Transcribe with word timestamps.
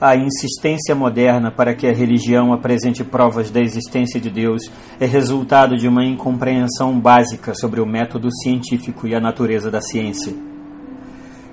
A 0.00 0.16
insistência 0.16 0.94
moderna 0.94 1.50
para 1.50 1.74
que 1.74 1.86
a 1.86 1.92
religião 1.92 2.54
apresente 2.54 3.04
provas 3.04 3.50
da 3.50 3.60
existência 3.60 4.18
de 4.18 4.30
Deus 4.30 4.62
é 4.98 5.04
resultado 5.04 5.76
de 5.76 5.86
uma 5.86 6.02
incompreensão 6.02 6.98
básica 6.98 7.52
sobre 7.54 7.82
o 7.82 7.86
método 7.86 8.30
científico 8.32 9.06
e 9.06 9.14
a 9.14 9.20
natureza 9.20 9.70
da 9.70 9.82
ciência. 9.82 10.32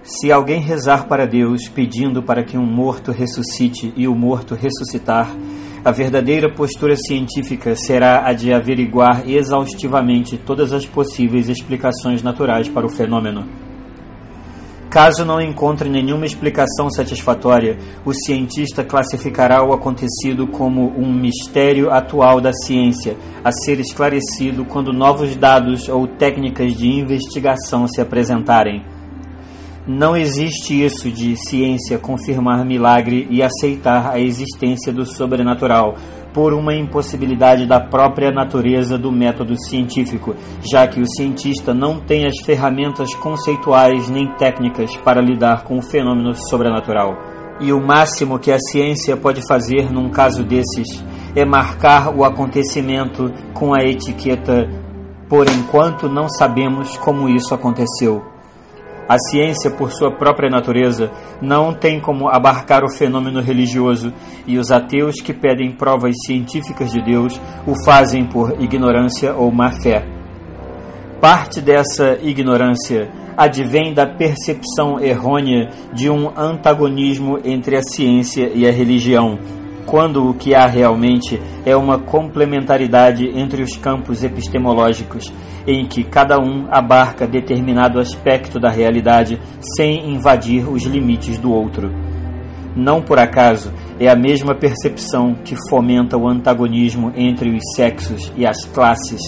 Se 0.02 0.32
alguém 0.32 0.62
rezar 0.62 1.10
para 1.10 1.28
Deus 1.28 1.68
pedindo 1.68 2.24
para 2.24 2.42
que 2.42 2.58
um 2.58 2.66
morto 2.66 3.12
ressuscite 3.12 3.92
e 3.98 4.08
o 4.08 4.16
morto 4.16 4.56
ressuscitar, 4.56 5.30
a 5.84 5.92
verdadeira 5.92 6.50
postura 6.50 6.96
científica 6.96 7.76
será 7.76 8.26
a 8.26 8.32
de 8.32 8.54
averiguar 8.54 9.30
exaustivamente 9.30 10.38
todas 10.38 10.72
as 10.72 10.86
possíveis 10.86 11.50
explicações 11.50 12.24
naturais 12.24 12.70
para 12.70 12.86
o 12.86 12.90
fenômeno 12.90 13.67
Caso 14.90 15.26
não 15.26 15.42
encontre 15.42 15.90
nenhuma 15.90 16.26
explicação 16.26 16.90
satisfatória, 16.90 17.78
o 18.06 18.14
cientista 18.14 18.86
classificará 18.86 19.62
o 19.62 19.74
acontecido 19.74 20.48
como 20.48 20.94
um 20.98 21.14
mistério 21.14 21.92
atual 21.92 22.40
da 22.40 22.54
ciência, 22.54 23.18
a 23.44 23.52
ser 23.52 23.82
esclarecido 23.82 24.64
quando 24.64 24.94
novos 24.94 25.36
dados 25.36 25.90
ou 25.90 26.08
técnicas 26.08 26.74
de 26.74 26.88
investigação 26.88 27.86
se 27.86 28.00
apresentarem. 28.00 28.82
Não 29.86 30.18
existe 30.18 30.84
isso 30.84 31.10
de 31.10 31.36
ciência 31.36 31.98
confirmar 31.98 32.66
milagre 32.66 33.28
e 33.30 33.42
aceitar 33.42 34.12
a 34.12 34.20
existência 34.20 34.92
do 34.92 35.06
sobrenatural, 35.06 35.96
por 36.38 36.54
uma 36.54 36.76
impossibilidade 36.76 37.66
da 37.66 37.80
própria 37.80 38.32
natureza 38.32 38.96
do 38.96 39.12
método 39.12 39.56
científico, 39.60 40.36
já 40.62 40.88
que 40.88 41.02
o 41.02 41.08
cientista 41.08 41.74
não 41.74 42.00
tem 42.00 42.28
as 42.28 42.46
ferramentas 42.46 43.16
conceituais 43.16 44.08
nem 44.08 44.32
técnicas 44.36 44.96
para 44.98 45.20
lidar 45.20 45.64
com 45.64 45.80
o 45.80 45.82
fenômeno 45.82 46.36
sobrenatural. 46.36 47.18
E 47.60 47.74
o 47.74 47.82
máximo 47.82 48.38
que 48.38 48.52
a 48.52 48.60
ciência 48.60 49.18
pode 49.18 49.42
fazer 49.48 49.92
num 49.92 50.12
caso 50.12 50.44
desses 50.44 51.04
é 51.36 51.44
marcar 51.44 52.16
o 52.16 52.24
acontecimento 52.24 53.34
com 53.52 53.74
a 53.74 53.84
etiqueta 53.84 54.70
por 55.28 55.50
enquanto 55.50 56.08
não 56.08 56.30
sabemos 56.30 56.96
como 56.98 57.28
isso 57.28 57.56
aconteceu. 57.56 58.37
A 59.08 59.18
ciência, 59.18 59.72
por 59.72 59.92
sua 59.92 60.12
própria 60.12 60.50
natureza, 60.50 61.12
não 61.42 61.74
tem 61.74 62.00
como 62.00 62.28
abarcar 62.28 62.84
o 62.84 62.92
fenômeno 62.92 63.42
religioso, 63.42 64.14
e 64.46 64.58
os 64.58 64.72
ateus 64.72 65.22
que 65.22 65.34
pedem 65.34 65.72
provas 65.72 66.14
científicas 66.26 66.92
de 66.92 67.02
Deus 67.02 67.40
o 67.66 67.74
fazem 67.86 68.26
por 68.26 68.62
ignorância 68.62 69.34
ou 69.34 69.52
má 69.52 69.72
fé. 69.72 70.06
Parte 71.22 71.62
dessa 71.62 72.18
ignorância 72.22 73.10
advém 73.38 73.94
da 73.94 74.06
percepção 74.06 75.00
errônea 75.00 75.70
de 75.94 76.10
um 76.10 76.32
antagonismo 76.36 77.40
entre 77.46 77.78
a 77.78 77.82
ciência 77.84 78.52
e 78.54 78.68
a 78.68 78.72
religião 78.72 79.40
quando 79.88 80.30
o 80.30 80.34
que 80.34 80.54
há 80.54 80.68
realmente 80.68 81.42
é 81.66 81.76
uma 81.76 81.98
complementaridade 81.98 83.26
entre 83.34 83.64
os 83.64 83.78
campos 83.78 84.22
epistemológicos, 84.22 85.32
em 85.66 85.88
que 85.88 86.04
cada 86.04 86.38
um 86.38 86.68
abarca 86.70 87.26
determinado 87.26 87.98
aspecto 87.98 88.60
da 88.60 88.70
realidade 88.70 89.40
sem 89.78 90.14
invadir 90.14 90.70
os 90.70 90.84
limites 90.84 91.40
do 91.40 91.54
outro. 91.54 91.90
Não 92.76 93.02
por 93.02 93.18
acaso 93.18 93.72
é 93.98 94.10
a 94.10 94.16
mesma 94.16 94.54
percepção 94.54 95.34
que 95.34 95.56
fomenta 95.70 96.18
o 96.18 96.28
antagonismo 96.28 97.12
entre 97.16 97.50
os 97.50 97.64
sexos 97.74 98.32
e 98.36 98.46
as 98.46 98.66
classes, 98.66 99.22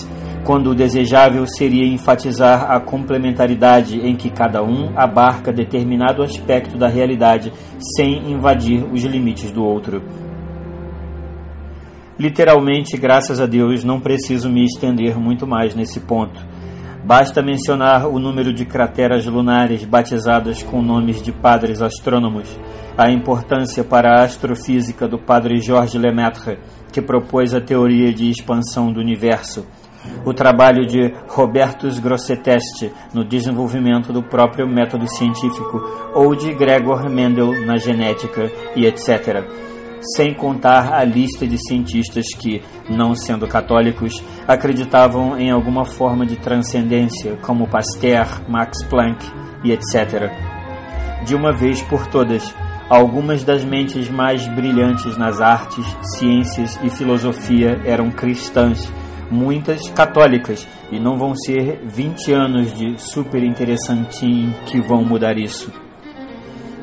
quando 0.43 0.71
o 0.71 0.75
desejável 0.75 1.47
seria 1.47 1.87
enfatizar 1.87 2.69
a 2.69 2.79
complementaridade 2.81 3.97
em 3.99 4.15
que 4.15 4.29
cada 4.29 4.61
um 4.61 4.91
abarca 4.95 5.53
determinado 5.53 6.21
aspecto 6.21 6.77
da 6.77 6.89
realidade 6.89 7.51
sem 7.95 8.29
invadir 8.29 8.85
os 8.91 9.03
limites 9.03 9.51
do 9.51 9.63
outro. 9.63 10.28
Literalmente, 12.19 12.97
graças 12.97 13.39
a 13.39 13.45
Deus, 13.45 13.85
não 13.85 13.97
preciso 13.97 14.49
me 14.49 14.65
estender 14.65 15.17
muito 15.17 15.47
mais 15.47 15.73
nesse 15.73 16.01
ponto. 16.01 16.37
Basta 17.01 17.41
mencionar 17.41 18.07
o 18.07 18.19
número 18.19 18.53
de 18.53 18.65
crateras 18.65 19.25
lunares 19.25 19.85
batizadas 19.85 20.61
com 20.61 20.81
nomes 20.81 21.21
de 21.23 21.31
padres 21.31 21.81
astrônomos, 21.81 22.59
a 22.97 23.09
importância 23.09 23.85
para 23.85 24.19
a 24.19 24.23
astrofísica 24.23 25.07
do 25.07 25.17
padre 25.17 25.61
Georges 25.61 25.93
Lemaitre, 25.93 26.59
que 26.91 27.01
propôs 27.01 27.55
a 27.55 27.61
teoria 27.61 28.13
de 28.13 28.29
expansão 28.29 28.91
do 28.91 28.99
universo, 28.99 29.65
o 30.25 30.33
trabalho 30.33 30.85
de 30.85 31.13
Robertus 31.29 31.99
Grosseteste 31.99 32.91
no 33.13 33.23
desenvolvimento 33.23 34.11
do 34.11 34.21
próprio 34.21 34.67
método 34.67 35.07
científico, 35.07 35.81
ou 36.13 36.35
de 36.35 36.53
Gregor 36.53 37.09
Mendel 37.09 37.65
na 37.65 37.77
genética 37.77 38.51
e 38.75 38.85
etc 38.85 39.69
sem 40.01 40.33
contar 40.33 40.93
a 40.93 41.03
lista 41.03 41.45
de 41.45 41.57
cientistas 41.57 42.25
que, 42.37 42.61
não 42.89 43.15
sendo 43.15 43.47
católicos, 43.47 44.23
acreditavam 44.47 45.37
em 45.37 45.51
alguma 45.51 45.85
forma 45.85 46.25
de 46.25 46.35
transcendência, 46.37 47.37
como 47.41 47.67
Pasteur, 47.67 48.41
Max 48.47 48.83
Planck 48.85 49.25
e 49.63 49.71
etc. 49.71 50.31
De 51.25 51.35
uma 51.35 51.51
vez 51.51 51.81
por 51.81 52.07
todas, 52.07 52.53
algumas 52.89 53.43
das 53.43 53.63
mentes 53.63 54.09
mais 54.09 54.47
brilhantes 54.47 55.17
nas 55.17 55.41
artes, 55.41 55.85
ciências 56.17 56.79
e 56.83 56.89
filosofia 56.89 57.79
eram 57.85 58.09
cristãs, 58.09 58.91
muitas 59.29 59.89
católicas, 59.89 60.67
e 60.91 60.99
não 60.99 61.17
vão 61.17 61.35
ser 61.35 61.79
20 61.85 62.33
anos 62.33 62.73
de 62.73 62.99
super 62.99 63.43
interessantinho 63.43 64.55
que 64.65 64.79
vão 64.79 65.03
mudar 65.03 65.37
isso. 65.37 65.71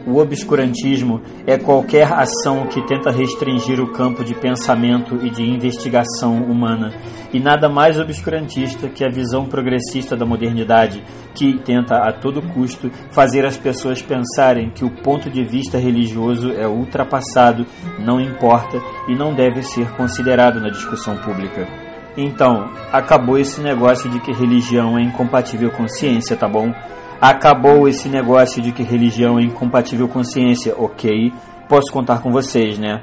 O 0.06 0.18
obscurantismo 0.18 1.20
é 1.44 1.58
qualquer 1.58 2.12
ação 2.12 2.68
que 2.68 2.80
tenta 2.86 3.10
restringir 3.10 3.80
o 3.80 3.92
campo 3.92 4.22
de 4.22 4.36
pensamento 4.36 5.16
e 5.26 5.30
de 5.30 5.42
investigação 5.42 6.44
humana, 6.44 6.94
e 7.32 7.40
nada 7.40 7.68
mais 7.68 7.98
obscurantista 7.98 8.88
que 8.88 9.04
a 9.04 9.10
visão 9.10 9.46
progressista 9.46 10.16
da 10.16 10.24
modernidade, 10.24 11.02
que 11.34 11.58
tenta 11.58 11.96
a 11.96 12.12
todo 12.12 12.40
custo 12.40 12.88
fazer 13.10 13.44
as 13.44 13.56
pessoas 13.56 14.00
pensarem 14.00 14.70
que 14.70 14.84
o 14.84 14.90
ponto 14.90 15.28
de 15.28 15.42
vista 15.42 15.76
religioso 15.76 16.52
é 16.52 16.68
ultrapassado, 16.68 17.66
não 17.98 18.20
importa 18.20 18.80
e 19.08 19.14
não 19.16 19.34
deve 19.34 19.62
ser 19.62 19.90
considerado 19.96 20.60
na 20.60 20.68
discussão 20.68 21.16
pública. 21.16 21.85
Então, 22.16 22.70
acabou 22.90 23.38
esse 23.38 23.60
negócio 23.60 24.08
de 24.08 24.18
que 24.20 24.32
religião 24.32 24.98
é 24.98 25.02
incompatível 25.02 25.70
com 25.70 25.86
ciência, 25.86 26.36
tá 26.36 26.48
bom? 26.48 26.72
Acabou 27.20 27.88
esse 27.88 28.08
negócio 28.08 28.62
de 28.62 28.72
que 28.72 28.82
religião 28.82 29.38
é 29.38 29.42
incompatível 29.42 30.08
com 30.08 30.24
ciência, 30.24 30.74
ok? 30.76 31.32
Posso 31.68 31.92
contar 31.92 32.20
com 32.20 32.30
vocês, 32.30 32.78
né? 32.78 33.02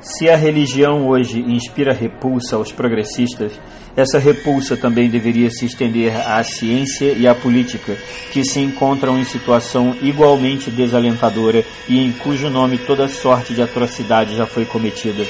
Se 0.00 0.28
a 0.28 0.36
religião 0.36 1.08
hoje 1.08 1.40
inspira 1.40 1.92
repulsa 1.92 2.56
aos 2.56 2.70
progressistas, 2.70 3.52
essa 3.96 4.18
repulsa 4.18 4.76
também 4.76 5.08
deveria 5.08 5.50
se 5.50 5.64
estender 5.64 6.14
à 6.28 6.42
ciência 6.44 7.12
e 7.12 7.26
à 7.26 7.34
política, 7.34 7.96
que 8.30 8.44
se 8.44 8.60
encontram 8.60 9.18
em 9.18 9.24
situação 9.24 9.96
igualmente 10.02 10.70
desalentadora 10.70 11.64
e 11.88 11.98
em 11.98 12.12
cujo 12.12 12.50
nome 12.50 12.76
toda 12.76 13.08
sorte 13.08 13.54
de 13.54 13.62
atrocidade 13.62 14.36
já 14.36 14.44
foi 14.44 14.66
cometida. 14.66 15.24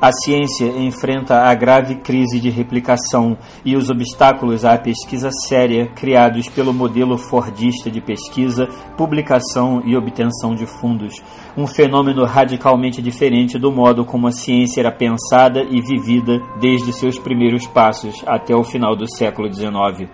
A 0.00 0.10
ciência 0.12 0.66
enfrenta 0.66 1.42
a 1.42 1.54
grave 1.54 1.96
crise 1.96 2.40
de 2.40 2.50
replicação 2.50 3.38
e 3.64 3.76
os 3.76 3.88
obstáculos 3.88 4.64
à 4.64 4.76
pesquisa 4.76 5.30
séria 5.46 5.86
criados 5.94 6.48
pelo 6.48 6.74
modelo 6.74 7.16
fordista 7.16 7.90
de 7.90 8.00
pesquisa, 8.00 8.66
publicação 8.96 9.82
e 9.84 9.96
obtenção 9.96 10.54
de 10.54 10.66
fundos, 10.66 11.22
um 11.56 11.66
fenômeno 11.66 12.24
radicalmente 12.24 13.00
diferente 13.00 13.58
do 13.58 13.70
modo 13.70 14.04
como 14.04 14.26
a 14.26 14.32
ciência 14.32 14.80
era 14.80 14.92
pensada 14.92 15.62
e 15.62 15.80
vivida 15.80 16.40
desde 16.60 16.92
seus 16.92 17.18
primeiros 17.18 17.66
passos 17.66 18.22
até 18.26 18.54
o 18.54 18.64
final 18.64 18.96
do 18.96 19.08
século 19.08 19.52
XIX. 19.52 20.08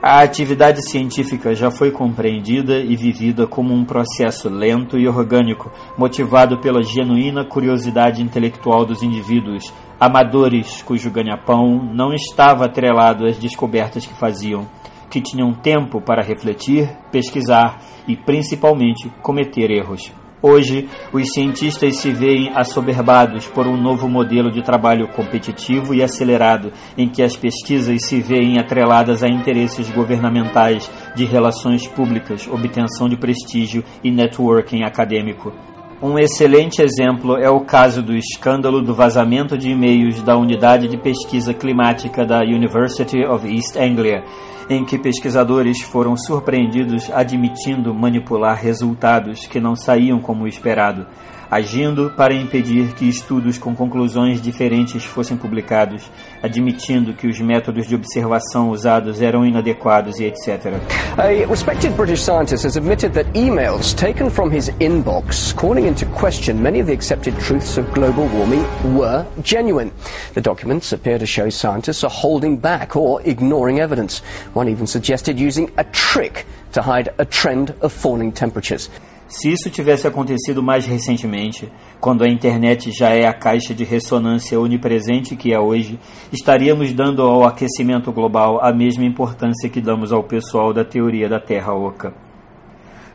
A 0.00 0.22
atividade 0.22 0.88
científica 0.88 1.56
já 1.56 1.72
foi 1.72 1.90
compreendida 1.90 2.78
e 2.78 2.94
vivida 2.94 3.48
como 3.48 3.74
um 3.74 3.84
processo 3.84 4.48
lento 4.48 4.96
e 4.96 5.08
orgânico, 5.08 5.72
motivado 5.96 6.60
pela 6.60 6.84
genuína 6.84 7.44
curiosidade 7.44 8.22
intelectual 8.22 8.86
dos 8.86 9.02
indivíduos, 9.02 9.74
amadores 9.98 10.82
cujo 10.82 11.10
ganha-pão 11.10 11.82
não 11.92 12.12
estava 12.12 12.66
atrelado 12.66 13.26
às 13.26 13.38
descobertas 13.38 14.06
que 14.06 14.14
faziam, 14.14 14.68
que 15.10 15.20
tinham 15.20 15.52
tempo 15.52 16.00
para 16.00 16.22
refletir, 16.22 16.88
pesquisar 17.10 17.80
e, 18.06 18.16
principalmente, 18.16 19.10
cometer 19.20 19.68
erros. 19.68 20.12
Hoje, 20.40 20.88
os 21.12 21.32
cientistas 21.32 21.96
se 21.96 22.12
veem 22.12 22.52
assoberbados 22.54 23.46
por 23.48 23.66
um 23.66 23.76
novo 23.76 24.08
modelo 24.08 24.52
de 24.52 24.62
trabalho 24.62 25.08
competitivo 25.08 25.92
e 25.92 26.02
acelerado, 26.02 26.72
em 26.96 27.08
que 27.08 27.24
as 27.24 27.36
pesquisas 27.36 28.04
se 28.06 28.20
veem 28.20 28.58
atreladas 28.58 29.24
a 29.24 29.28
interesses 29.28 29.90
governamentais, 29.90 30.88
de 31.16 31.24
relações 31.24 31.88
públicas, 31.88 32.46
obtenção 32.46 33.08
de 33.08 33.16
prestígio 33.16 33.82
e 34.04 34.12
networking 34.12 34.84
acadêmico. 34.84 35.52
Um 36.00 36.16
excelente 36.16 36.80
exemplo 36.80 37.36
é 37.36 37.50
o 37.50 37.62
caso 37.62 38.00
do 38.00 38.14
escândalo 38.14 38.80
do 38.80 38.94
vazamento 38.94 39.58
de 39.58 39.70
e-mails 39.70 40.22
da 40.22 40.36
Unidade 40.36 40.86
de 40.86 40.96
Pesquisa 40.96 41.52
Climática 41.52 42.24
da 42.24 42.38
University 42.42 43.24
of 43.26 43.44
East 43.52 43.76
Anglia, 43.76 44.22
em 44.68 44.84
que 44.84 44.98
pesquisadores 44.98 45.82
foram 45.82 46.16
surpreendidos 46.16 47.10
admitindo 47.10 47.94
manipular 47.94 48.56
resultados 48.56 49.46
que 49.46 49.60
não 49.60 49.74
saíam 49.74 50.20
como 50.20 50.46
esperado, 50.46 51.06
agindo 51.50 52.12
para 52.16 52.34
impedir 52.34 52.94
que 52.94 53.08
estudos 53.08 53.58
com 53.58 53.74
conclusões 53.74 54.40
diferentes 54.40 55.04
fossem 55.04 55.36
publicados, 55.36 56.10
admitindo 56.42 57.12
que 57.14 57.26
os 57.26 57.40
métodos 57.40 57.86
de 57.86 57.94
observação 57.94 58.70
usados 58.70 59.22
eram 59.22 59.46
inadequados 59.46 60.18
e 60.18 60.24
etc. 60.24 60.74
A 61.16 61.48
respected 61.48 61.94
British 61.96 62.22
scientist 62.22 62.64
has 62.64 62.76
admitted 62.76 63.12
that 63.12 63.28
emails 63.34 63.94
taken 63.94 64.30
from 64.30 64.50
his 64.50 64.70
inbox 64.80 65.54
calling 65.54 65.86
into 65.86 66.06
question 66.06 66.62
many 66.62 66.80
of 66.80 66.86
the 66.86 66.94
accepted 66.94 67.34
truths 67.38 67.78
of 67.78 67.90
global 67.92 68.28
warming 68.28 68.64
were 68.94 69.26
genuine. 69.42 69.90
The 70.34 70.40
documents 70.40 70.92
appear 70.92 71.18
to 71.18 71.26
show 71.26 71.48
scientists 71.50 72.04
are 72.04 72.10
holding 72.10 72.58
back 72.58 72.96
or 72.96 73.22
ignoring 73.22 73.80
evidence. 73.80 74.20
One 74.54 74.68
even 74.68 74.86
suggested 74.86 75.38
using 75.38 75.70
a 75.76 75.84
trick 75.84 76.46
to 76.72 76.82
hide 76.82 77.08
a 77.18 77.24
trend 77.24 77.74
of 77.80 77.92
falling 77.92 78.32
temperatures. 78.32 78.90
Se 79.28 79.52
isso 79.52 79.68
tivesse 79.68 80.06
acontecido 80.06 80.62
mais 80.62 80.86
recentemente, 80.86 81.70
quando 82.00 82.24
a 82.24 82.28
internet 82.28 82.90
já 82.90 83.10
é 83.10 83.26
a 83.26 83.34
caixa 83.34 83.74
de 83.74 83.84
ressonância 83.84 84.58
onipresente 84.58 85.36
que 85.36 85.52
é 85.52 85.60
hoje, 85.60 86.00
estaríamos 86.32 86.94
dando 86.94 87.20
ao 87.20 87.44
aquecimento 87.44 88.10
global 88.10 88.58
a 88.64 88.72
mesma 88.72 89.04
importância 89.04 89.68
que 89.68 89.82
damos 89.82 90.12
ao 90.12 90.24
pessoal 90.24 90.72
da 90.72 90.82
teoria 90.82 91.28
da 91.28 91.38
Terra 91.38 91.74
Oca. 91.74 92.14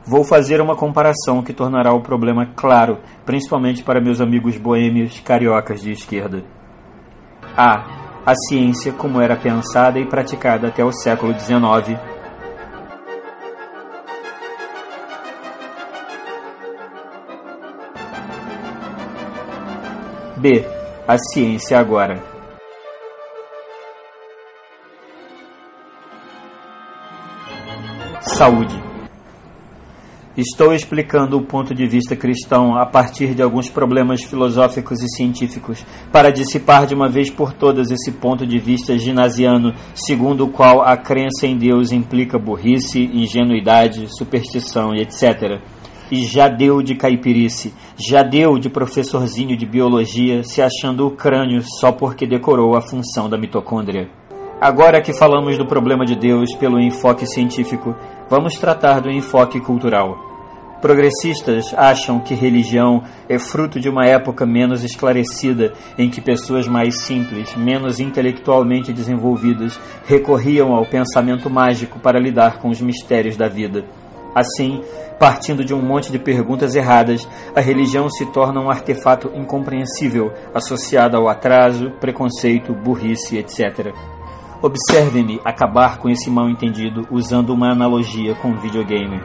Vou 0.05 0.23
fazer 0.23 0.61
uma 0.61 0.75
comparação 0.75 1.41
que 1.41 1.51
tornará 1.51 1.91
o 1.93 2.01
problema 2.01 2.45
claro, 2.55 2.99
principalmente 3.25 3.81
para 3.81 3.99
meus 3.99 4.21
amigos 4.21 4.55
boêmios 4.55 5.19
cariocas 5.21 5.81
de 5.81 5.93
esquerda. 5.93 6.43
A. 7.57 8.03
A 8.25 8.35
ciência 8.35 8.93
como 8.93 9.19
era 9.19 9.35
pensada 9.35 9.99
e 9.99 10.05
praticada 10.05 10.67
até 10.67 10.83
o 10.83 10.91
século 10.91 11.37
XIX 11.37 12.12
B. 20.43 20.61
A 21.07 21.17
ciência 21.17 21.79
agora. 21.79 22.21
Saúde. 28.19 28.75
Estou 30.35 30.73
explicando 30.73 31.37
o 31.37 31.45
ponto 31.45 31.73
de 31.73 31.87
vista 31.87 32.13
cristão 32.13 32.75
a 32.75 32.85
partir 32.85 33.33
de 33.33 33.41
alguns 33.41 33.69
problemas 33.69 34.21
filosóficos 34.21 35.01
e 35.01 35.07
científicos, 35.15 35.85
para 36.11 36.29
dissipar 36.29 36.85
de 36.87 36.93
uma 36.93 37.07
vez 37.07 37.29
por 37.29 37.53
todas 37.53 37.89
esse 37.89 38.11
ponto 38.11 38.45
de 38.45 38.59
vista 38.59 38.97
ginasiano, 38.97 39.73
segundo 39.95 40.43
o 40.43 40.49
qual 40.49 40.81
a 40.81 40.97
crença 40.97 41.47
em 41.47 41.57
Deus 41.57 41.93
implica 41.93 42.37
burrice, 42.37 42.99
ingenuidade, 43.13 44.07
superstição 44.09 44.93
e 44.93 45.03
etc 45.03 45.61
e 46.11 46.25
já 46.25 46.47
deu 46.47 46.81
de 46.81 46.95
caipirice, 46.95 47.73
já 47.97 48.23
deu 48.23 48.57
de 48.57 48.69
professorzinho 48.69 49.57
de 49.57 49.65
biologia 49.65 50.43
se 50.43 50.61
achando 50.61 51.07
o 51.07 51.11
crânio 51.11 51.61
só 51.79 51.91
porque 51.91 52.25
decorou 52.27 52.75
a 52.75 52.81
função 52.81 53.29
da 53.29 53.37
mitocôndria. 53.37 54.09
Agora 54.59 55.01
que 55.01 55.13
falamos 55.13 55.57
do 55.57 55.65
problema 55.65 56.05
de 56.05 56.15
Deus 56.15 56.55
pelo 56.55 56.79
enfoque 56.79 57.25
científico, 57.25 57.95
vamos 58.29 58.55
tratar 58.55 59.01
do 59.01 59.11
enfoque 59.11 59.59
cultural. 59.59 60.33
Progressistas 60.83 61.73
acham 61.77 62.19
que 62.19 62.33
religião 62.33 63.03
é 63.29 63.39
fruto 63.39 63.79
de 63.79 63.87
uma 63.87 64.05
época 64.05 64.45
menos 64.45 64.83
esclarecida, 64.83 65.71
em 65.97 66.09
que 66.09 66.19
pessoas 66.19 66.67
mais 66.67 67.05
simples, 67.05 67.55
menos 67.55 68.01
intelectualmente 68.01 68.91
desenvolvidas, 68.91 69.79
recorriam 70.05 70.73
ao 70.73 70.85
pensamento 70.85 71.49
mágico 71.49 71.99
para 71.99 72.19
lidar 72.19 72.59
com 72.59 72.67
os 72.69 72.81
mistérios 72.81 73.37
da 73.37 73.47
vida. 73.47 73.85
Assim, 74.35 74.83
partindo 75.19 75.63
de 75.63 75.73
um 75.73 75.81
monte 75.81 76.11
de 76.11 76.19
perguntas 76.19 76.75
erradas, 76.75 77.27
a 77.55 77.61
religião 77.61 78.09
se 78.09 78.25
torna 78.27 78.59
um 78.59 78.69
artefato 78.69 79.31
incompreensível, 79.35 80.33
associado 80.53 81.15
ao 81.15 81.29
atraso, 81.29 81.91
preconceito, 81.99 82.73
burrice, 82.73 83.37
etc. 83.37 83.93
Observe-me 84.61 85.39
acabar 85.43 85.97
com 85.97 86.09
esse 86.09 86.29
mal-entendido 86.29 87.07
usando 87.11 87.51
uma 87.51 87.71
analogia 87.71 88.33
com 88.35 88.49
um 88.49 88.59
videogame. 88.59 89.21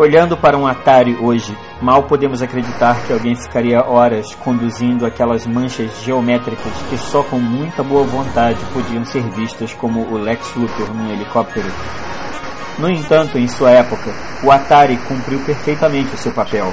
Olhando 0.00 0.34
para 0.34 0.56
um 0.56 0.66
Atari 0.66 1.14
hoje, 1.20 1.54
mal 1.82 2.04
podemos 2.04 2.40
acreditar 2.40 3.06
que 3.06 3.12
alguém 3.12 3.34
ficaria 3.34 3.84
horas 3.84 4.34
conduzindo 4.36 5.04
aquelas 5.04 5.46
manchas 5.46 5.90
geométricas 6.02 6.72
que 6.88 6.96
só 6.96 7.22
com 7.22 7.38
muita 7.38 7.82
boa 7.82 8.04
vontade 8.04 8.58
podiam 8.72 9.04
ser 9.04 9.22
vistas 9.30 9.74
como 9.74 10.00
o 10.00 10.16
Lex 10.16 10.54
Luthor 10.54 10.94
num 10.94 11.12
helicóptero. 11.12 11.70
No 12.80 12.88
entanto, 12.88 13.36
em 13.36 13.46
sua 13.46 13.72
época, 13.72 14.10
o 14.42 14.50
Atari 14.50 14.96
cumpriu 15.06 15.38
perfeitamente 15.44 16.14
o 16.14 16.16
seu 16.16 16.32
papel. 16.32 16.72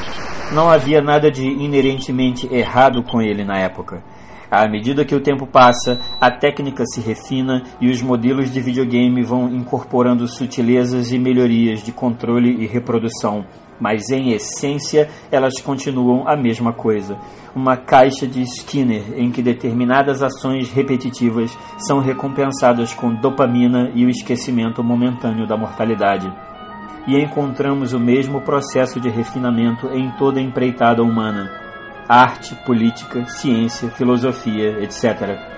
Não 0.54 0.69
havia 0.69 1.01
nada 1.01 1.30
de 1.30 1.45
inerentemente 1.45 2.48
errado 2.50 3.04
com 3.04 3.21
ele 3.21 3.44
na 3.44 3.57
época. 3.57 4.01
À 4.50 4.65
medida 4.69 5.04
que 5.04 5.13
o 5.13 5.19
tempo 5.19 5.45
passa, 5.45 6.00
a 6.21 6.31
técnica 6.31 6.86
se 6.86 7.01
refina 7.01 7.63
e 7.81 7.89
os 7.89 8.01
modelos 8.01 8.50
de 8.50 8.62
videogame 8.62 9.21
vão 9.21 9.50
incorporando 9.50 10.25
sutilezas 10.30 11.12
e 11.12 11.19
melhorias 11.19 11.83
de 11.83 11.92
controle 11.92 12.56
e 12.57 12.65
reprodução, 12.65 13.44
mas 13.79 14.09
em 14.09 14.31
essência 14.31 15.09
elas 15.31 15.59
continuam 15.62 16.27
a 16.27 16.35
mesma 16.35 16.74
coisa. 16.74 17.18
Uma 17.56 17.75
caixa 17.75 18.27
de 18.27 18.41
Skinner 18.41 19.13
em 19.15 19.31
que 19.31 19.41
determinadas 19.41 20.22
ações 20.22 20.72
repetitivas 20.72 21.57
são 21.77 22.00
recompensadas 22.00 22.93
com 22.93 23.13
dopamina 23.13 23.91
e 23.96 24.05
o 24.05 24.10
esquecimento 24.10 24.84
momentâneo 24.84 25.48
da 25.48 25.57
mortalidade. 25.57 26.31
E 27.07 27.17
encontramos 27.17 27.93
o 27.93 28.00
mesmo 28.00 28.41
processo 28.41 29.00
de 29.00 29.10
refinamento 29.10 29.88
em 29.88 30.12
toda 30.17 30.39
a 30.39 30.43
empreitada 30.43 31.01
humana: 31.01 31.50
arte, 32.07 32.53
política, 32.65 33.25
ciência, 33.25 33.89
filosofia, 33.89 34.84
etc. 34.84 35.56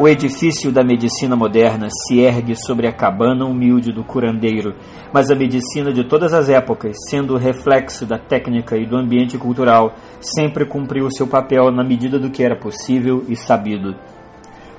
O 0.00 0.08
edifício 0.08 0.72
da 0.72 0.82
medicina 0.82 1.36
moderna 1.36 1.88
se 1.90 2.20
ergue 2.20 2.56
sobre 2.56 2.86
a 2.86 2.92
cabana 2.92 3.44
humilde 3.44 3.92
do 3.92 4.02
curandeiro, 4.02 4.74
mas 5.12 5.30
a 5.30 5.34
medicina 5.34 5.92
de 5.92 6.04
todas 6.04 6.32
as 6.32 6.48
épocas, 6.48 6.96
sendo 7.10 7.36
reflexo 7.36 8.06
da 8.06 8.16
técnica 8.16 8.78
e 8.78 8.86
do 8.86 8.96
ambiente 8.96 9.36
cultural, 9.36 9.92
sempre 10.18 10.64
cumpriu 10.64 11.10
seu 11.10 11.26
papel 11.26 11.70
na 11.70 11.84
medida 11.84 12.18
do 12.18 12.30
que 12.30 12.42
era 12.42 12.56
possível 12.56 13.26
e 13.28 13.36
sabido. 13.36 13.94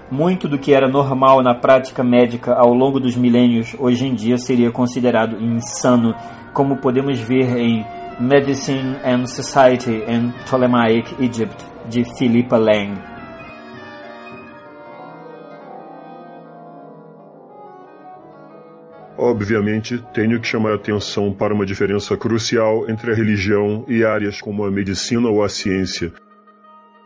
Muito 0.09 0.47
do 0.47 0.57
que 0.57 0.73
era 0.73 0.89
normal 0.89 1.43
na 1.43 1.53
prática 1.53 2.03
médica 2.03 2.55
ao 2.55 2.73
longo 2.73 2.99
dos 2.99 3.15
milênios 3.15 3.75
hoje 3.77 4.07
em 4.07 4.15
dia 4.15 4.39
seria 4.39 4.71
considerado 4.71 5.39
insano, 5.39 6.15
como 6.51 6.77
podemos 6.77 7.19
ver 7.19 7.57
em 7.57 7.85
Medicine 8.19 8.95
and 9.05 9.27
Society 9.27 10.03
in 10.09 10.31
Ptolemaic 10.45 11.13
Egypt, 11.23 11.63
de 11.87 12.03
Philippa 12.17 12.57
Lang. 12.57 13.10
Obviamente, 19.23 20.03
tenho 20.15 20.39
que 20.39 20.47
chamar 20.47 20.73
atenção 20.73 21.31
para 21.31 21.53
uma 21.53 21.63
diferença 21.63 22.17
crucial 22.17 22.89
entre 22.89 23.11
a 23.11 23.13
religião 23.13 23.85
e 23.87 24.03
áreas 24.03 24.41
como 24.41 24.65
a 24.65 24.71
medicina 24.71 25.29
ou 25.29 25.43
a 25.43 25.47
ciência. 25.47 26.11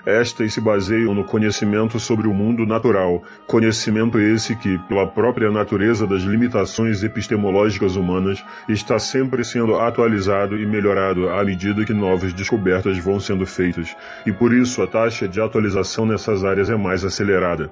Estas 0.05 0.53
se 0.53 0.61
baseiam 0.61 1.13
no 1.13 1.25
conhecimento 1.25 1.99
sobre 1.99 2.25
o 2.25 2.33
mundo 2.33 2.65
natural, 2.65 3.21
conhecimento 3.45 4.17
esse 4.17 4.55
que, 4.55 4.77
pela 4.87 5.05
própria 5.05 5.51
natureza 5.51 6.07
das 6.07 6.21
limitações 6.21 7.03
epistemológicas 7.03 7.97
humanas, 7.97 8.41
está 8.69 8.97
sempre 8.97 9.43
sendo 9.43 9.75
atualizado 9.75 10.57
e 10.57 10.65
melhorado 10.65 11.27
à 11.27 11.43
medida 11.43 11.83
que 11.83 11.93
novas 11.93 12.31
descobertas 12.31 12.97
vão 12.97 13.19
sendo 13.19 13.45
feitas, 13.45 13.93
e 14.25 14.31
por 14.31 14.53
isso 14.53 14.81
a 14.81 14.87
taxa 14.87 15.27
de 15.27 15.41
atualização 15.41 16.05
nessas 16.05 16.45
áreas 16.45 16.69
é 16.69 16.77
mais 16.77 17.03
acelerada. 17.03 17.69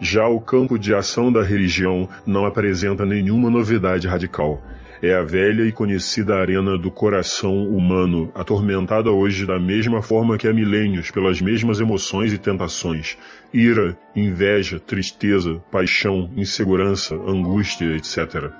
Já 0.00 0.28
o 0.28 0.40
campo 0.40 0.78
de 0.78 0.94
ação 0.94 1.32
da 1.32 1.42
religião 1.42 2.08
não 2.26 2.44
apresenta 2.44 3.06
nenhuma 3.06 3.48
novidade 3.48 4.06
radical. 4.06 4.62
É 5.02 5.14
a 5.14 5.22
velha 5.22 5.62
e 5.62 5.72
conhecida 5.72 6.36
arena 6.36 6.78
do 6.78 6.90
coração 6.90 7.66
humano, 7.68 8.30
atormentada 8.34 9.10
hoje 9.10 9.46
da 9.46 9.58
mesma 9.58 10.02
forma 10.02 10.38
que 10.38 10.48
há 10.48 10.52
milênios 10.52 11.10
pelas 11.10 11.40
mesmas 11.40 11.80
emoções 11.80 12.32
e 12.32 12.38
tentações: 12.38 13.16
ira, 13.52 13.96
inveja, 14.14 14.80
tristeza, 14.80 15.62
paixão, 15.70 16.30
insegurança, 16.36 17.14
angústia, 17.14 17.94
etc. 17.94 18.50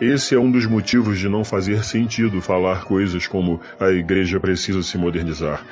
Esse 0.00 0.34
é 0.34 0.38
um 0.38 0.50
dos 0.50 0.64
motivos 0.64 1.18
de 1.18 1.28
não 1.28 1.44
fazer 1.44 1.84
sentido 1.84 2.40
falar 2.40 2.84
coisas 2.84 3.26
como 3.26 3.60
a 3.80 3.90
igreja 3.90 4.38
precisa 4.38 4.82
se 4.82 4.96
modernizar. 4.96 5.62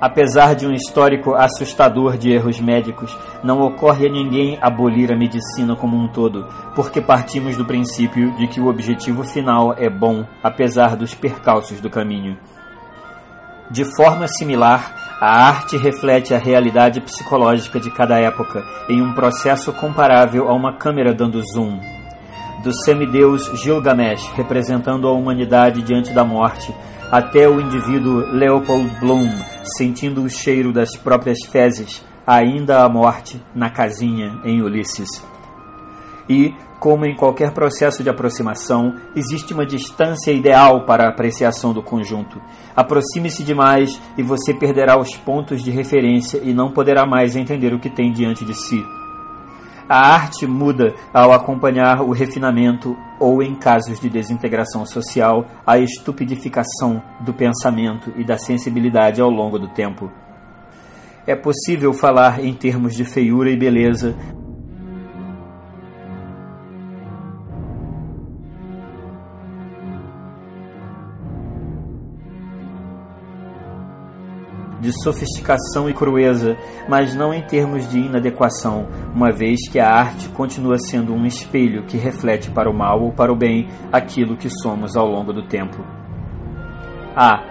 Apesar 0.00 0.54
de 0.54 0.66
um 0.66 0.72
histórico 0.72 1.34
assustador 1.34 2.16
de 2.18 2.30
erros 2.30 2.60
médicos, 2.60 3.16
não 3.42 3.62
ocorre 3.62 4.06
a 4.06 4.10
ninguém 4.10 4.58
abolir 4.60 5.12
a 5.12 5.16
medicina 5.16 5.74
como 5.76 5.96
um 5.96 6.08
todo, 6.08 6.46
porque 6.74 7.00
partimos 7.00 7.56
do 7.56 7.64
princípio 7.64 8.36
de 8.36 8.46
que 8.48 8.60
o 8.60 8.68
objetivo 8.68 9.22
final 9.22 9.74
é 9.78 9.88
bom, 9.88 10.24
apesar 10.42 10.96
dos 10.96 11.14
percalços 11.14 11.80
do 11.80 11.88
caminho. 11.88 12.36
De 13.70 13.84
forma 13.96 14.28
similar, 14.28 15.04
A 15.20 15.48
arte 15.48 15.76
reflete 15.76 16.34
a 16.34 16.38
realidade 16.38 17.00
psicológica 17.00 17.80
de 17.80 17.90
cada 17.90 18.18
época 18.18 18.62
em 18.90 19.00
um 19.00 19.14
processo 19.14 19.72
comparável 19.72 20.48
a 20.48 20.52
uma 20.52 20.76
câmera 20.76 21.14
dando 21.14 21.40
zoom. 21.40 21.93
Do 22.64 22.72
semideus 22.72 23.50
Gilgamesh 23.62 24.26
representando 24.34 25.06
a 25.06 25.12
humanidade 25.12 25.82
diante 25.82 26.14
da 26.14 26.24
morte, 26.24 26.74
até 27.12 27.46
o 27.46 27.60
indivíduo 27.60 28.20
Leopold 28.32 28.88
Bloom 29.00 29.28
sentindo 29.76 30.22
o 30.22 30.30
cheiro 30.30 30.72
das 30.72 30.96
próprias 30.96 31.44
fezes, 31.44 32.02
ainda 32.26 32.82
a 32.82 32.88
morte 32.88 33.38
na 33.54 33.68
casinha 33.68 34.40
em 34.46 34.62
Ulisses. 34.62 35.10
E, 36.26 36.54
como 36.80 37.04
em 37.04 37.14
qualquer 37.14 37.52
processo 37.52 38.02
de 38.02 38.08
aproximação, 38.08 38.94
existe 39.14 39.52
uma 39.52 39.66
distância 39.66 40.32
ideal 40.32 40.86
para 40.86 41.04
a 41.04 41.10
apreciação 41.10 41.74
do 41.74 41.82
conjunto. 41.82 42.40
Aproxime-se 42.74 43.44
demais 43.44 44.00
e 44.16 44.22
você 44.22 44.54
perderá 44.54 44.98
os 44.98 45.14
pontos 45.16 45.62
de 45.62 45.70
referência 45.70 46.40
e 46.42 46.54
não 46.54 46.72
poderá 46.72 47.04
mais 47.04 47.36
entender 47.36 47.74
o 47.74 47.78
que 47.78 47.90
tem 47.90 48.10
diante 48.10 48.42
de 48.42 48.54
si. 48.54 48.82
A 49.88 50.14
arte 50.14 50.46
muda 50.46 50.94
ao 51.12 51.32
acompanhar 51.32 52.00
o 52.00 52.10
refinamento 52.10 52.96
ou, 53.20 53.42
em 53.42 53.54
casos 53.54 54.00
de 54.00 54.08
desintegração 54.08 54.86
social, 54.86 55.46
a 55.66 55.78
estupidificação 55.78 57.02
do 57.20 57.34
pensamento 57.34 58.12
e 58.16 58.24
da 58.24 58.38
sensibilidade 58.38 59.20
ao 59.20 59.30
longo 59.30 59.58
do 59.58 59.68
tempo. 59.68 60.10
É 61.26 61.34
possível 61.34 61.92
falar 61.92 62.42
em 62.44 62.52
termos 62.54 62.94
de 62.94 63.04
feiura 63.04 63.50
e 63.50 63.56
beleza 63.56 64.14
de 74.84 74.92
sofisticação 75.02 75.88
e 75.88 75.94
crueza, 75.94 76.56
mas 76.86 77.14
não 77.14 77.32
em 77.32 77.40
termos 77.40 77.88
de 77.88 77.98
inadequação, 77.98 78.86
uma 79.14 79.32
vez 79.32 79.66
que 79.68 79.80
a 79.80 79.90
arte 79.90 80.28
continua 80.28 80.78
sendo 80.78 81.14
um 81.14 81.24
espelho 81.24 81.84
que 81.84 81.96
reflete 81.96 82.50
para 82.50 82.70
o 82.70 82.74
mal 82.74 83.02
ou 83.02 83.10
para 83.10 83.32
o 83.32 83.36
bem 83.36 83.66
aquilo 83.90 84.36
que 84.36 84.50
somos 84.50 84.94
ao 84.94 85.08
longo 85.08 85.32
do 85.32 85.42
tempo. 85.42 85.82
A. 87.16 87.42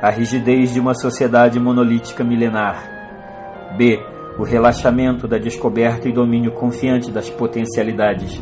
A 0.00 0.10
rigidez 0.10 0.72
de 0.72 0.78
uma 0.78 0.94
sociedade 0.94 1.58
monolítica 1.58 2.22
milenar. 2.22 3.74
B. 3.76 3.98
O 4.38 4.44
relaxamento 4.44 5.26
da 5.26 5.38
descoberta 5.38 6.08
e 6.08 6.12
domínio 6.12 6.52
confiante 6.52 7.10
das 7.10 7.28
potencialidades. 7.28 8.40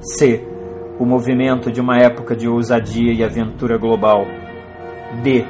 C. 0.00 0.46
O 1.00 1.06
movimento 1.06 1.72
de 1.72 1.80
uma 1.80 1.98
época 1.98 2.36
de 2.36 2.46
ousadia 2.46 3.12
e 3.12 3.24
aventura 3.24 3.76
global. 3.76 4.24
D 5.22 5.44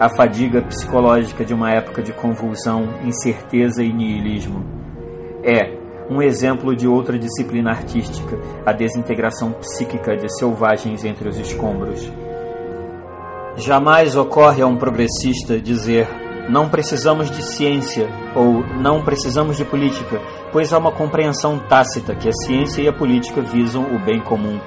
a 0.00 0.08
fadiga 0.08 0.62
psicológica 0.62 1.44
de 1.44 1.52
uma 1.52 1.70
época 1.70 2.02
de 2.02 2.10
convulsão, 2.10 2.88
incerteza 3.04 3.84
e 3.84 3.92
niilismo. 3.92 4.64
É 5.44 5.78
um 6.08 6.22
exemplo 6.22 6.74
de 6.74 6.88
outra 6.88 7.18
disciplina 7.18 7.70
artística, 7.70 8.38
a 8.64 8.72
desintegração 8.72 9.52
psíquica 9.52 10.16
de 10.16 10.26
selvagens 10.38 11.04
entre 11.04 11.28
os 11.28 11.38
escombros. 11.38 12.10
Jamais 13.58 14.16
ocorre 14.16 14.62
a 14.62 14.66
um 14.66 14.76
progressista 14.76 15.60
dizer 15.60 16.08
não 16.48 16.70
precisamos 16.70 17.30
de 17.30 17.42
ciência 17.42 18.08
ou 18.34 18.64
não 18.80 19.04
precisamos 19.04 19.58
de 19.58 19.66
política, 19.66 20.18
pois 20.50 20.72
há 20.72 20.78
uma 20.78 20.90
compreensão 20.90 21.58
tácita 21.58 22.14
que 22.14 22.28
a 22.28 22.32
ciência 22.32 22.80
e 22.80 22.88
a 22.88 22.92
política 22.92 23.42
visam 23.42 23.82
o 23.82 23.98
bem 23.98 24.18
comum. 24.18 24.58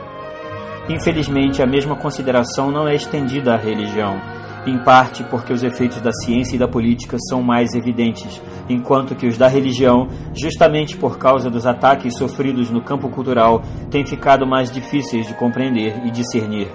Infelizmente, 0.89 1.61
a 1.61 1.65
mesma 1.65 1.95
consideração 1.95 2.71
não 2.71 2.87
é 2.87 2.95
estendida 2.95 3.53
à 3.53 3.57
religião 3.57 4.19
em 4.65 4.77
parte 4.77 5.23
porque 5.25 5.53
os 5.53 5.63
efeitos 5.63 6.01
da 6.01 6.11
ciência 6.11 6.55
e 6.55 6.59
da 6.59 6.67
política 6.67 7.17
são 7.29 7.41
mais 7.41 7.73
evidentes, 7.73 8.41
enquanto 8.69 9.15
que 9.15 9.27
os 9.27 9.37
da 9.37 9.47
religião, 9.47 10.07
justamente 10.33 10.97
por 10.97 11.17
causa 11.17 11.49
dos 11.49 11.65
ataques 11.65 12.17
sofridos 12.17 12.69
no 12.69 12.81
campo 12.81 13.09
cultural, 13.09 13.61
têm 13.89 14.05
ficado 14.05 14.47
mais 14.47 14.71
difíceis 14.71 15.27
de 15.27 15.33
compreender 15.33 16.05
e 16.05 16.11
discernir. 16.11 16.69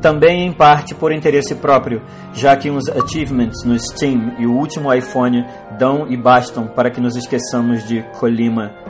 Também 0.00 0.46
em 0.46 0.52
parte 0.52 0.94
por 0.94 1.12
interesse 1.12 1.54
próprio, 1.54 2.02
já 2.34 2.56
que 2.56 2.70
uns 2.70 2.88
achievements 2.88 3.64
no 3.64 3.78
Steam 3.78 4.34
e 4.36 4.46
o 4.46 4.52
último 4.52 4.92
iPhone 4.92 5.44
dão 5.78 6.08
e 6.10 6.16
bastam 6.16 6.66
para 6.66 6.90
que 6.90 7.00
nos 7.00 7.14
esqueçamos 7.16 7.86
de 7.86 8.02
Colima. 8.18 8.81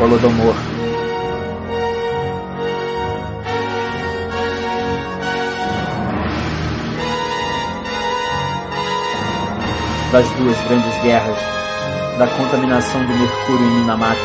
Holodomor. 0.00 0.54
Das 10.12 10.30
duas 10.30 10.56
grandes 10.68 11.02
guerras, 11.02 11.38
da 12.16 12.28
contaminação 12.28 13.04
de 13.04 13.12
mercúrio 13.12 13.66
em 13.66 13.80
Minamata, 13.80 14.16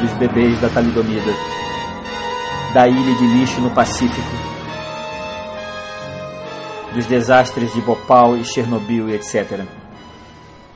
dos 0.00 0.12
bebês 0.12 0.60
da 0.60 0.68
talidomida, 0.68 1.32
da 2.72 2.86
ilha 2.86 3.14
de 3.16 3.26
lixo 3.38 3.60
no 3.60 3.70
Pacífico, 3.70 4.57
dos 6.98 7.06
desastres 7.06 7.72
de 7.72 7.80
Bhopal 7.80 8.36
e 8.36 8.44
Chernobyl, 8.44 9.08
etc. 9.10 9.64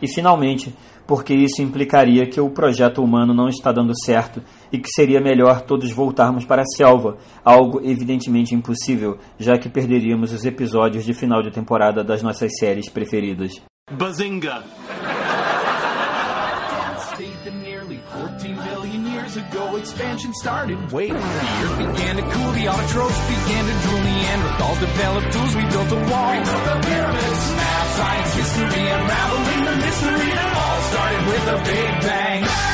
E 0.00 0.06
finalmente, 0.06 0.72
porque 1.04 1.34
isso 1.34 1.60
implicaria 1.60 2.28
que 2.28 2.40
o 2.40 2.48
projeto 2.48 3.02
humano 3.02 3.34
não 3.34 3.48
está 3.48 3.72
dando 3.72 3.92
certo 4.04 4.40
e 4.70 4.78
que 4.78 4.88
seria 4.88 5.20
melhor 5.20 5.62
todos 5.62 5.90
voltarmos 5.90 6.44
para 6.44 6.62
a 6.62 6.76
selva, 6.76 7.16
algo 7.44 7.80
evidentemente 7.82 8.54
impossível, 8.54 9.18
já 9.36 9.58
que 9.58 9.68
perderíamos 9.68 10.32
os 10.32 10.44
episódios 10.44 11.04
de 11.04 11.12
final 11.12 11.42
de 11.42 11.50
temporada 11.50 12.04
das 12.04 12.22
nossas 12.22 12.52
séries 12.56 12.88
preferidas. 12.88 13.60
Bazinga! 13.90 14.62
Ago 19.52 19.76
expansion 19.76 20.32
started. 20.35 20.92
Wait, 20.92 21.11
the 21.11 21.16
earth 21.16 21.78
began 21.78 22.16
to 22.16 22.23
cool, 22.23 22.52
the 22.52 22.66
autotrophs 22.66 23.21
began 23.28 23.64
to 23.66 23.75
drool, 23.85 24.00
Neanderthals 24.00 24.80
developed 24.80 25.32
tools, 25.32 25.56
we 25.56 25.62
built 25.62 25.92
a 25.92 26.00
wall. 26.11 26.30
We 26.32 26.38
built 26.44 26.64
the 26.64 26.78
pyramids, 26.88 27.42
math, 27.61 27.97
science, 27.97 28.35
history, 28.35 28.85
unraveling 28.97 29.64
the 29.64 29.76
mystery 29.76 30.30
that 30.32 30.50
all 30.56 30.80
started 30.92 31.23
with 31.26 31.44
a 31.49 31.59
big 31.64 31.90
bang. 32.02 32.71